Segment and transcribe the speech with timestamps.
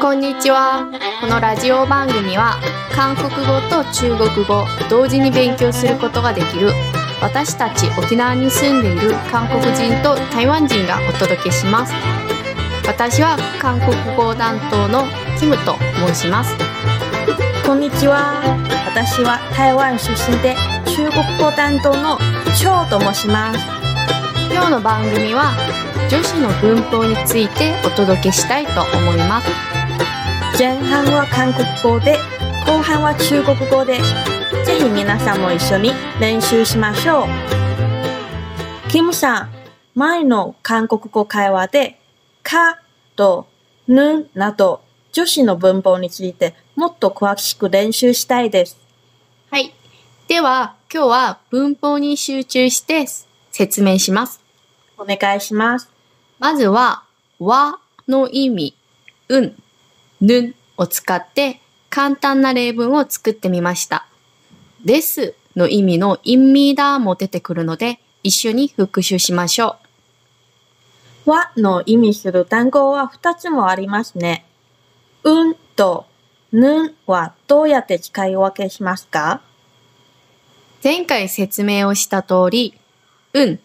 [0.00, 0.88] こんにちは。
[1.20, 2.58] このラジオ番組は
[2.90, 6.72] 韓国語と中国語同時に勉強することができる
[7.20, 11.92] 私たち沖縄に住んでいる韓国人と台湾人がお届けします。
[12.88, 15.04] 私は韓国語担当の
[15.38, 15.76] キムと
[16.08, 16.56] 申します。
[17.66, 18.40] こんにちは。
[18.88, 20.56] 私は台湾出身で
[20.86, 22.16] 中国語担当の
[22.56, 23.60] 張と申します。
[24.50, 25.52] 今日の番組は
[26.08, 29.79] 女子の文法についてお届けしたいと思います。
[30.58, 32.16] 前半は韓国語で、
[32.66, 33.98] 後半は中国語で、
[34.64, 38.90] ぜひ皆さんも一緒に練習しましょう。
[38.90, 39.50] キムさん、
[39.94, 42.00] 前の韓国語会話で、
[42.42, 42.80] か
[43.16, 43.46] と
[43.88, 44.82] ぬなど
[45.12, 48.78] 女子の文法についてもっと詳しく練習したいです。
[49.50, 49.72] はい。
[50.28, 53.06] では今日は文法に集中して
[53.50, 54.42] 説明します。
[54.96, 55.90] お願いします。
[56.38, 57.04] まずは、
[57.38, 58.76] わの意味、
[59.28, 59.62] うん、
[60.20, 64.06] ぬんを使って簡単な例文を作ってみました。
[64.84, 69.76] ですの意味のインミーダーも出てくるので一緒に復習しましょ
[71.26, 74.46] わの意味する単語は2つもありますね。
[75.22, 76.06] うんと
[76.52, 79.42] ぬんはどうやって使い分けしますか？
[80.80, 80.84] う。
[80.84, 82.74] 前回説明をした通り、
[83.34, 83.60] うん、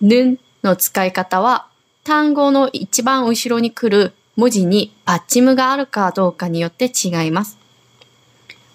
[0.00, 1.68] ぬんの使い方は
[2.04, 7.58] 単語の一番後ろに来る文字にパッチムがあるかどうかによって違います。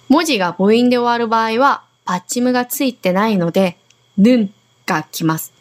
[0.09, 3.79] 文字が母音で終わる場合はパッチムがついてないので、
[4.15, 4.53] ぬん
[4.85, 5.51] が来ます。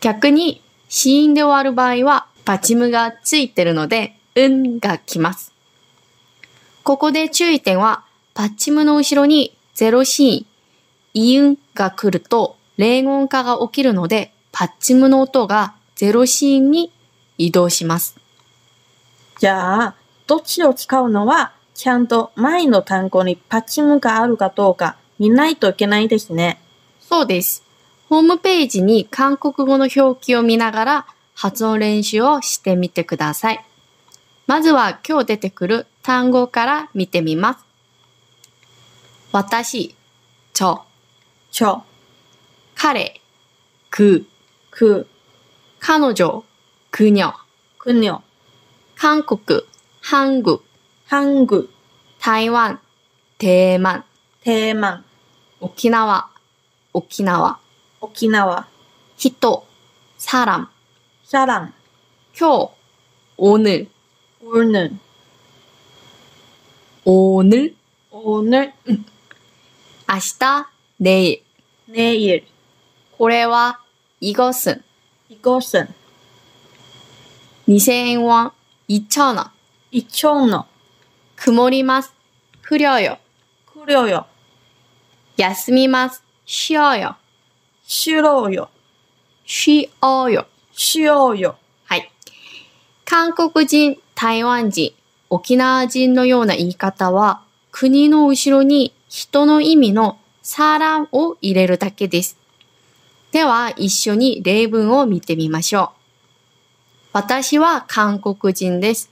[0.00, 5.52] 逆に、子音で終わる場合はパッチムがついてるので、うんが来ます。
[6.82, 10.46] ここで注意点は、パッチムの後ろにゼロ子音、
[11.12, 16.90] イウンが来ると、例言化が起きるので、パッチムの音がゼロ子音に
[17.36, 18.23] 移動します。
[19.38, 19.94] じゃあ、
[20.26, 26.60] どっちを使うのは、ちゃんと前の単語にパッチングがあるかどうか見ないといけないですね。
[27.00, 27.64] そうです。
[28.08, 33.64] ホームページに韓国語の表記を見ながら発音練習をしてみてください。
[34.46, 37.64] まずは今日出てくる単語から見てみます。
[39.32, 39.96] 私、
[40.52, 40.82] ちょ、
[41.50, 41.82] ちょ、
[42.76, 43.20] 彼、
[43.90, 44.26] く、
[44.70, 45.08] く、
[45.80, 46.44] 彼女、
[46.90, 47.34] くにょ、
[47.78, 48.22] くにょ、
[49.04, 49.44] 한국,
[50.00, 50.64] 한국,
[51.04, 51.70] 한국,
[52.18, 52.80] 타이완,
[53.36, 54.02] 대만,
[54.40, 55.04] 대만,
[55.60, 56.30] 오키나와,
[56.94, 57.60] 오키나와,
[58.00, 58.66] 오키나와,
[59.18, 59.66] 히토,
[60.16, 60.68] 사람,
[61.22, 61.74] 사람,
[62.34, 62.74] 쿄,
[63.36, 63.90] 오늘,
[64.40, 64.96] 오늘,
[67.04, 67.76] 오늘,
[68.10, 69.04] 오늘, 응.
[70.06, 71.44] 아시다, 내일,
[71.84, 72.46] 내일,
[73.18, 73.84] 고래와
[74.20, 74.82] 이것은,
[75.28, 75.88] 이것은,
[77.68, 79.51] 2000원 は、2,000원。
[79.91, 80.67] イチョンの、
[81.35, 82.13] 曇ります。
[82.67, 83.17] 降려 요。
[83.65, 84.25] クリョヨ、
[85.37, 86.23] 休みます。
[86.45, 87.15] 쉬어요。
[87.85, 88.69] シュロヨ、
[89.47, 90.45] 쉬어요。
[90.73, 92.11] シヨヨ、はい。
[93.05, 94.93] 韓国人、台湾人、
[95.29, 97.41] 沖縄人のような言い方は、
[97.71, 102.37] 国の後ろに人の意味のサランを入れるだけです。
[103.31, 105.99] では、一緒に例文を見てみましょう。
[107.13, 109.09] 私は韓国人です。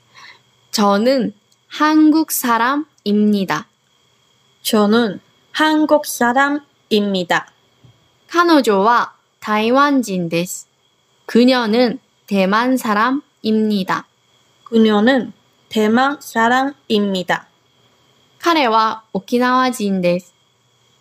[0.71, 1.33] 저는
[1.67, 3.67] 한국 사람입니다.
[4.61, 5.19] 저는
[5.51, 7.51] 한국 사람입니다.
[8.27, 10.67] 彼女は台湾人です。
[11.25, 14.07] 그녀는 대만 사람입니다.
[14.63, 15.33] 그녀는
[15.69, 17.47] 대만 사람입니다.
[18.39, 20.33] 彼は沖縄人です。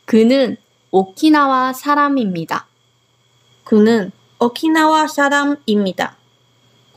[0.07, 0.57] 그는
[0.93, 2.67] 沖縄 사람입니다.
[3.65, 6.17] 그는 오키나와 사람입니다.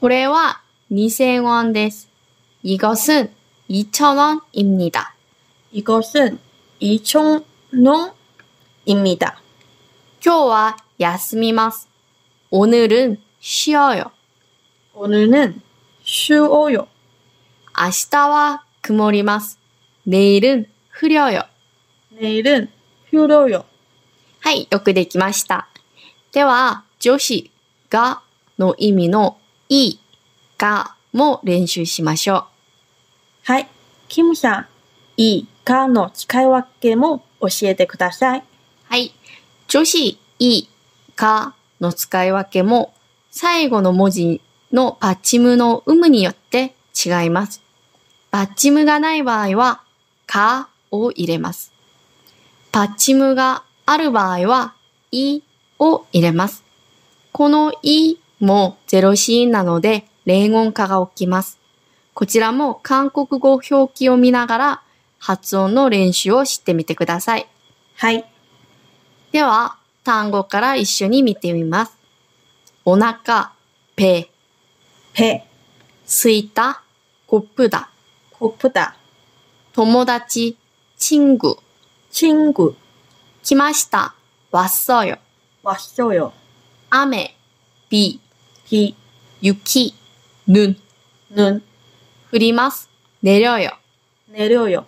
[0.03, 2.09] これは2000원です。
[2.63, 5.13] 이것은2,000원입니다.
[5.71, 6.39] 이것은
[6.79, 9.41] 이총농입니다.
[10.25, 11.87] 今日は休みます。
[12.51, 14.11] 오늘은 쉬어요.
[14.93, 15.61] 오늘은
[16.03, 16.87] 쉬어요.
[17.77, 19.59] 明日は曇ります。
[20.07, 20.65] 내일은
[20.99, 21.43] 降려 요.
[22.11, 22.69] 내일은
[23.11, 23.65] 휴려요.
[24.41, 25.69] はい、よくできました。
[26.31, 27.51] では、女子
[27.89, 28.21] が
[28.57, 29.37] の意味の
[29.68, 29.98] い
[30.58, 32.44] がも練習しましょう。
[33.44, 33.68] はい。
[34.08, 34.66] キムさん、
[35.16, 38.44] い、がの使い分けも教えてください。
[38.84, 39.12] はい。
[39.68, 40.68] 女子い
[41.16, 42.94] がの使い分けも
[43.30, 44.40] 最後の文字
[44.72, 47.62] のパッチムの有無によって違います。
[48.30, 49.82] パッチムがない場合は、
[50.26, 51.72] かを入れます。
[52.72, 54.74] パッチムがある場合は、
[55.10, 55.42] い
[55.78, 56.64] を入れます。
[57.32, 61.58] このいもうゼロシーンなので、冷音化が起きます。
[62.14, 64.82] こちらも韓国語表記を見ながら
[65.18, 67.48] 発音の練習をしてみてください。
[67.96, 68.24] はい。
[69.32, 71.96] では、単語から一緒に見てみます。
[72.84, 73.52] お腹、
[73.96, 74.30] ペ、
[75.12, 75.44] ペ、
[76.04, 76.82] すいた、
[77.26, 77.90] コップだ、
[78.30, 78.96] コップだ。
[79.72, 80.56] 友達、
[80.98, 81.56] チング、
[82.10, 82.76] チング。
[83.42, 84.14] 来ました、
[84.50, 85.18] わっそよ、
[85.62, 86.32] わっそよ。
[86.90, 87.34] 雨、
[87.90, 88.20] ビ、
[88.73, 88.95] 비、
[89.41, 89.93] 雪、
[90.47, 90.75] 눈、
[91.31, 91.61] 눈、
[92.31, 92.89] 降ります、
[93.23, 93.71] 내려요。
[94.31, 94.85] 내려요。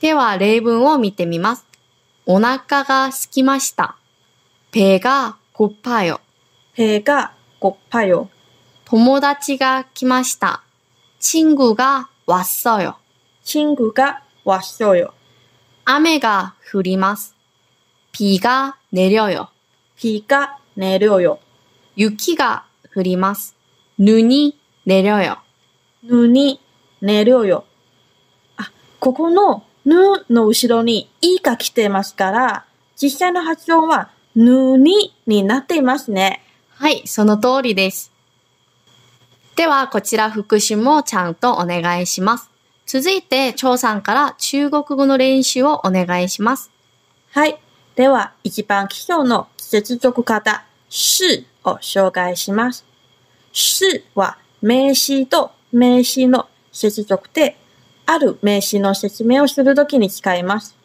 [0.00, 1.66] では例文を見てみます。
[2.26, 3.96] お腹が空きました。
[4.70, 6.20] 배가 고파요。
[6.74, 8.28] 배가 고파요。
[8.84, 10.62] 友達が来ました。
[11.20, 12.96] 친구가 왔어요。
[13.44, 15.14] 친구가 왔어요。
[15.86, 17.34] 雨が降ります。
[18.12, 19.48] 비가 내려요。
[19.96, 21.38] 비가 내려요。
[21.99, 22.63] 雪が
[22.95, 23.57] 降ります。
[23.97, 25.39] ぬに寝るよ。
[26.01, 26.61] ぬに
[27.01, 27.65] 寝るよ。
[28.55, 29.97] あ、ここのぬ
[30.29, 32.65] の後ろにいが来てますから、
[32.95, 36.41] 実際の発音はぬにになっていますね。
[36.69, 38.13] はい、その通りです。
[39.57, 42.49] では、こちら復習もちゃんとお願いします。
[42.85, 46.71] 続いて、張さんから中国語の練習をお願いします。
[47.31, 47.59] はい。
[47.97, 52.85] では、一番基礎の接続型、是を紹介します。
[53.53, 57.57] 是は名詞と名詞の接続で、
[58.05, 60.75] ある名詞の説明をするときに使います。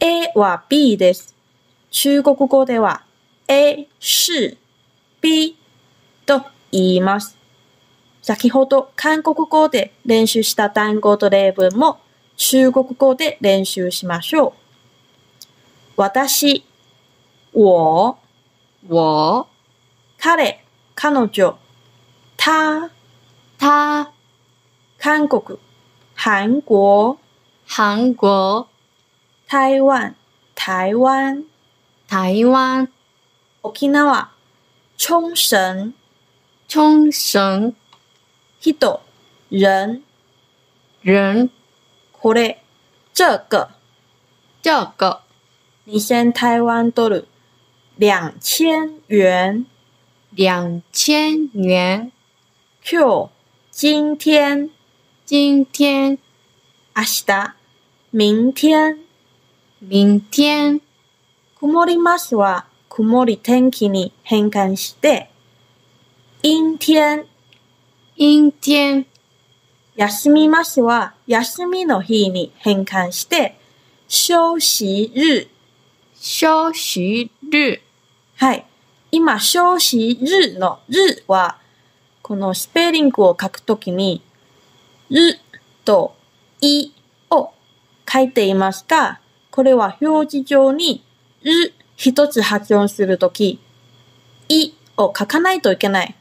[0.00, 1.34] A は B です。
[1.90, 3.02] 中国語では
[3.48, 4.56] A 是
[5.20, 5.56] B
[6.26, 7.36] と言います。
[8.22, 11.98] 先ほど韓国語で練習した単語と例文も
[12.36, 14.52] 中国語で練習しましょう。
[15.96, 16.64] 私、
[17.52, 18.16] 我、
[18.88, 19.47] 我、
[20.18, 20.56] 彼、
[20.96, 21.54] 彼女、
[22.36, 22.90] 他、
[23.56, 24.12] 他、
[25.00, 25.58] 韓国、
[26.16, 27.18] 韓国、
[27.68, 28.68] 韓国、
[29.46, 30.16] 台湾、
[30.56, 31.44] 台湾、
[32.08, 32.88] 台湾、
[33.62, 34.28] 沖縄、
[34.98, 35.92] 沖繩、
[36.68, 37.74] 沖繩、
[38.60, 38.90] 人、
[39.48, 40.02] 人、
[41.00, 41.50] 人、
[42.10, 42.58] これ、
[43.14, 43.70] 这个、
[44.60, 45.22] 这个、
[45.84, 47.26] 你先台湾ドル、
[47.96, 49.64] 两千元、
[50.38, 52.12] 两千元、
[52.88, 53.30] 今日、
[53.72, 54.70] 今天、
[55.26, 56.16] 今天、
[56.94, 57.54] 明日、
[58.12, 59.00] 明天、
[59.80, 60.80] 明天、
[61.58, 65.28] 曇りますは曇り天気に変換して、
[66.44, 67.26] 陰天、
[68.16, 69.06] 陰天、
[69.96, 73.58] 休みますは休みの日に変換して、
[74.06, 75.48] 休息日。
[76.14, 77.80] 休息日、
[78.36, 78.67] はい。
[79.10, 81.58] 今、休息日の日は、
[82.20, 84.22] このスペリングを書くときに、
[85.08, 85.38] 日
[85.84, 86.14] と
[86.60, 86.92] い
[87.30, 87.52] を
[88.10, 89.20] 書いていますが、
[89.50, 91.02] これは表示上に、
[91.42, 93.58] 日一つ発音するとき、
[94.48, 96.14] いを書かないといけない。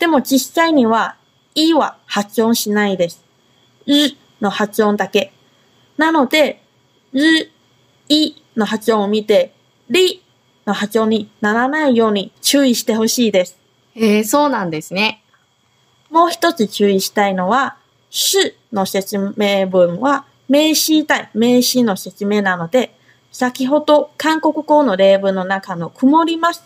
[0.00, 1.16] でも実際には、
[1.54, 3.24] いは発音しないです。
[3.86, 5.32] 日の発音だけ。
[5.96, 6.62] なので、
[7.12, 7.50] 日、
[8.08, 9.52] いの発音を見て、
[9.88, 10.22] り
[10.68, 13.56] の発音にならないように注意してほしいです。
[13.96, 15.22] えー、そうなんですね。
[16.10, 17.76] もう一つ注意したいのは、
[18.10, 22.94] しの説明文は名詞対名詞の説明なので、
[23.32, 26.62] 先ほど韓国語の例文の中の曇ります、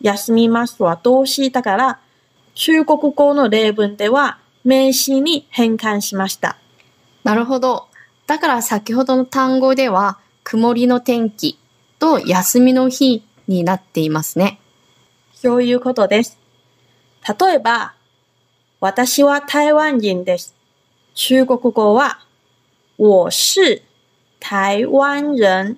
[0.00, 2.00] 休みますは動詞だから、
[2.54, 6.56] 中国語の例文では名詞に変換しました。
[7.24, 7.88] なるほど。
[8.26, 11.58] だから先ほどの単語では、曇りの天気
[11.98, 14.60] と休みの日になっていますね。
[15.34, 16.38] そういうことです。
[17.26, 17.94] 例えば、
[18.80, 20.54] 私は台湾人です。
[21.14, 22.20] 中国語は、
[22.96, 23.82] 我是
[24.38, 25.76] 台湾人。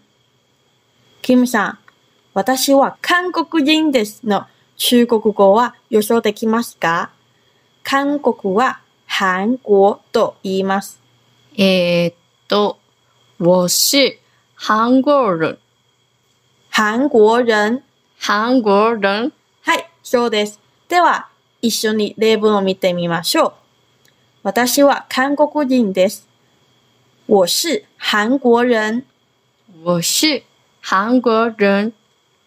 [1.23, 1.79] キムさん、
[2.35, 7.11] 私は韓国人ですの中国語は予想できますか？
[7.85, 11.01] 韓国は韓国と言います。
[11.57, 12.15] えー、っ
[12.49, 12.79] と、
[13.39, 14.19] 我是
[14.57, 15.59] 韓国人。
[16.73, 17.83] 韓国人。
[18.19, 19.31] 韓国人。
[19.61, 20.59] はい、そうです。
[20.89, 21.29] では、
[21.61, 23.53] 一緒に例文を見てみましょう。
[24.43, 26.27] 私は韓国人です。
[27.27, 29.05] 我是韓国人。
[29.85, 30.45] 我是
[30.83, 31.93] 韓国人。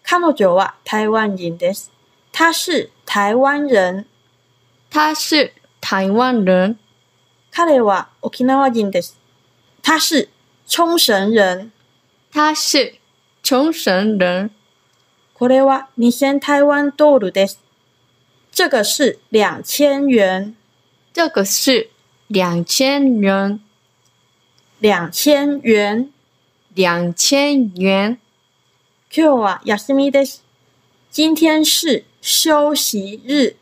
[0.02, 1.92] 彼女は台湾人です。
[2.32, 4.06] 他是台湾人。
[4.90, 6.76] 他是台湾人。
[7.52, 9.16] 彼は沖縄人です。
[9.82, 10.28] 他是
[10.66, 11.70] 沖繩人。
[12.32, 12.96] 他是
[13.45, 14.51] 沖繩人。
[15.33, 17.59] これは2000台湾ドルです。
[18.51, 20.55] 这个是两千元。
[21.13, 21.89] 这个是
[22.27, 23.59] 两千元，
[24.79, 26.11] 两千元。
[26.73, 28.17] 两千元。
[29.09, 30.41] 今日は休みです。
[31.09, 33.57] 今天是休息日。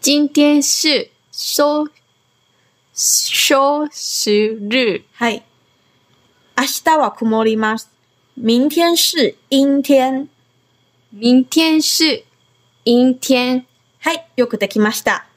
[0.00, 1.90] 今天是休
[2.94, 5.02] 休息日。
[5.12, 5.42] はい。
[6.56, 7.90] 明日は曇ります。
[8.35, 10.27] 明天是陰天。
[11.11, 12.25] 明天是
[12.83, 13.67] 阴天。
[13.99, 14.27] はい。
[14.35, 15.27] よくできました。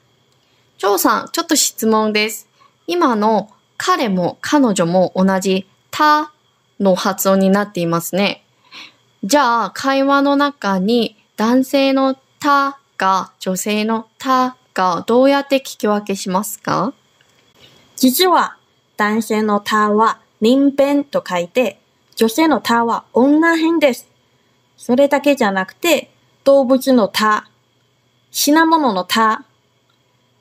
[0.79, 2.49] 張さん、ちょっと質問です。
[2.87, 6.33] 今の彼も彼女も同じた
[6.79, 8.43] の発音になっていますね。
[9.23, 16.93] じゃあ、会話の中に男性のたが女性のたがどうやって聞き分けしますか？
[17.95, 18.57] 実は、
[18.97, 21.79] 男性の他は人弁と書いて、
[22.17, 24.09] 女性の他は女編です。
[24.75, 26.09] それだけじゃなくて、
[26.43, 27.47] 動物の他、
[28.31, 29.45] 品物の他、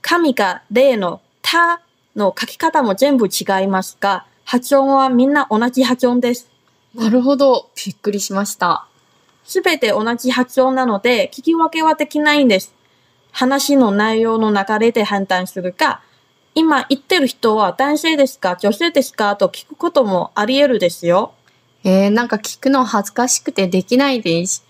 [0.01, 1.83] 神が霊の他
[2.17, 6.49] の書き方も全部違いますが、発音はみんな同じ発音です。
[6.95, 7.69] なるほど。
[7.85, 8.87] びっくりしました。
[9.45, 12.75] すべて同じ発音なので、聞き分けはできないんです。
[13.33, 16.01] 話の内容の流れで判断するか、
[16.55, 21.35] 今言ってる人は男性ですか女性ですかと聞くこともあり得るですよ。
[21.89, 24.67] えー、なんか聞くの恥ずかしくてできないです。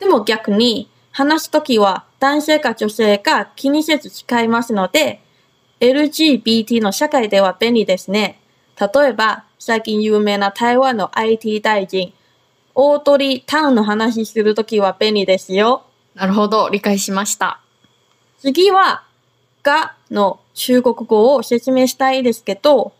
[0.00, 5.20] でも逆に、話すときは男性か女性か気にせず使いますので、
[5.78, 8.40] LGBT の社会では便利ですね。
[8.80, 12.12] 例えば、最近有名な台湾の IT 大臣、
[12.74, 15.84] 大鳥タウンの話するときは便利ですよ。
[16.16, 16.68] なるほど。
[16.68, 17.60] 理解しました。
[18.40, 19.04] 次は、
[19.62, 22.92] がの中国語を説明したいですけど、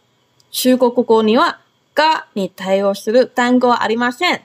[0.53, 1.59] 中国語には
[1.97, 4.41] がに対応する単語はありません。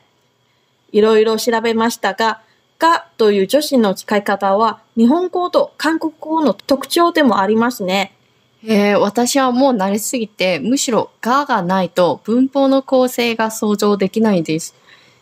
[0.91, 2.41] いろいろ調べましたが、
[2.79, 8.15] がという助詞の使い方は日本語と韓国語の特徴でもありますね。
[8.63, 14.75] えー、私はもう慣れすぎて、むしろががないと文法の構成が想像できないです。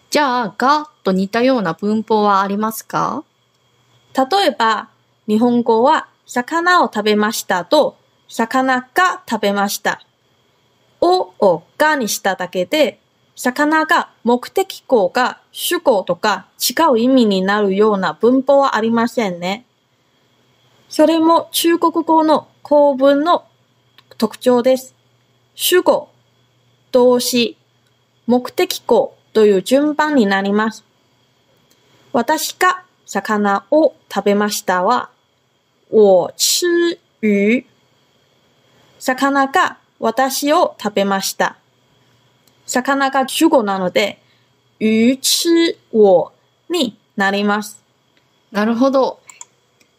[0.09, 3.23] じゃあ、がと似たような文法はありますか？
[4.13, 4.89] 例えば、
[5.27, 7.95] 日本語は魚を食べましたと、
[8.27, 10.01] 魚が食べました。
[11.01, 12.99] ををがにしただけで、
[13.35, 19.65] 魚が目的語が主語とか違う意味になるような文法はありませんね。
[20.89, 23.45] それも中国語の構文の
[24.17, 24.95] 特徴です。
[25.55, 26.09] 主語、
[26.91, 27.57] 動詞、
[28.27, 30.83] 目的語という順番になります。
[32.11, 35.09] 私が魚を食べましたは、
[35.91, 37.65] 我吃魚。
[38.99, 41.57] 魚が私を食べました。
[42.65, 44.21] 魚が主語なので、
[44.79, 46.31] 魚吃我
[46.69, 47.83] になります。
[48.51, 49.19] なるほど。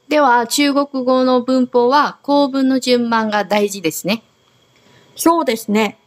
[0.09, 4.23] では、中国語の文法は構文の順番が大事ですね。
[5.17, 5.99] そうですね。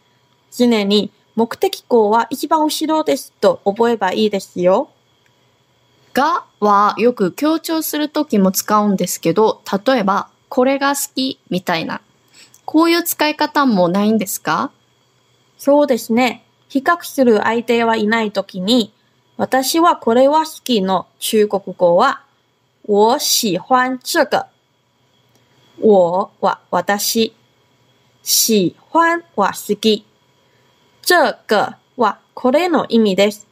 [0.52, 4.90] 常に目的語は一番後ろですと覚えばいいですよ。
[6.14, 12.02] がはよく強調するときも使うんですけど、例えば、これが好きみたいな。
[12.66, 14.72] こういう使い方もないんですか？
[15.58, 16.44] そうですね。
[16.70, 18.92] 比較する相手はいないときに、
[19.38, 22.24] 私はこれは好きの中国語は、
[22.88, 24.48] 我喜欢这个。
[25.80, 27.34] 我は私。
[28.24, 30.06] 喜欢は好き。
[31.02, 33.48] 这个はこれの意味です。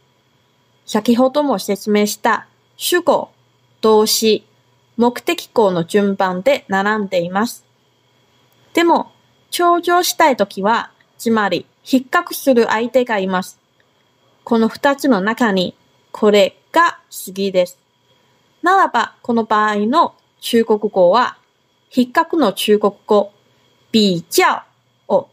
[0.86, 3.30] 先ほども説明した主語、
[3.82, 4.46] 動詞、
[4.98, 7.66] 目的語の順番で並んでいます。
[8.74, 9.12] でも、
[9.50, 13.60] 頂上したいときは、つまり、比較する相手がいます。
[14.44, 15.76] この二つの中に、
[16.12, 17.80] これが好きです。
[18.62, 21.38] ならば、この場合の中国語は、
[21.90, 23.32] 比較の中国語、
[23.92, 24.62] 比較
[25.10, 25.30] を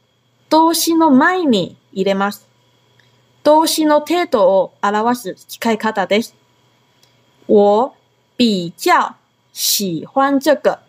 [0.49, 2.49] 動詞の前に入れます。
[3.45, 6.35] 動詞の程度を表す使い方です。
[7.47, 7.93] 我
[8.37, 9.15] 比較
[9.53, 10.88] 喜歡這個。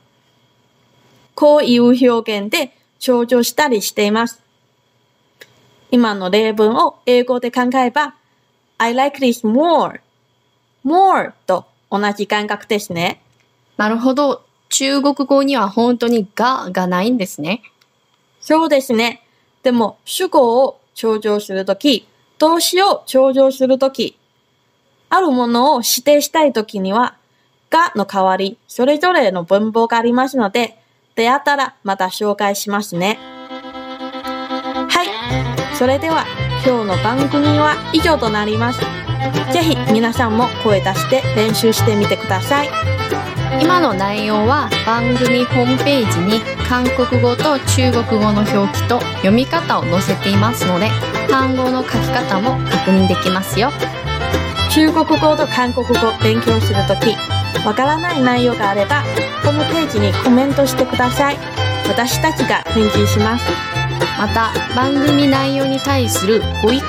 [1.39, 4.41] こういう表現で頂上したりしています。
[5.89, 8.15] 今の例文を英語で考えば、
[8.77, 10.01] I like this more,
[10.84, 13.22] more と同じ感覚ですね。
[13.77, 14.43] なるほど。
[14.67, 17.62] 中国語には本当にががないんですね。
[18.41, 19.24] そうですね。
[19.63, 22.05] でも、主語を頂上するとき、
[22.38, 24.19] 動詞を頂上するとき、
[25.10, 27.15] あるものを指定したいときには、
[27.69, 30.78] がの代わり、それぞれの文法がありますので、
[31.16, 33.18] 出会ったらまた紹介しますね。
[34.89, 35.75] はい。
[35.75, 36.25] それでは、
[36.66, 38.80] 今日の番組は以上となります。
[39.51, 42.70] ぜひ皆さんも声出して練習してみてください。
[43.62, 50.89] 今の内容は番組ホームページに韓国語と中国語の表記と読み方を載せていますので
[51.30, 53.70] 単語の書き方も確認できますよ
[54.69, 57.15] 中国語と韓国語を勉強するとき、
[57.65, 59.01] わからない内容があれば、
[59.43, 61.38] ホームページにコメントしてください。
[61.88, 63.45] 私たちが返事します。
[64.19, 66.85] また番組内容に対するご意見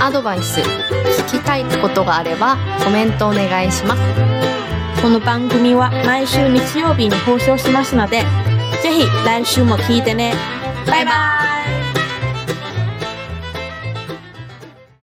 [0.00, 8.22] アドバイス聞きたいことがあればコメントお願いしますこの番組は毎週日曜日に放送しますので、
[8.82, 10.34] ぜひ来週も聞いてね。
[10.86, 11.12] バイバ
[11.62, 11.65] イ